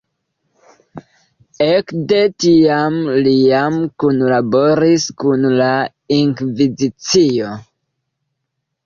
[1.65, 5.69] Ekde tiam li jam kunlaboris kun la
[6.17, 7.53] Inkvizicio.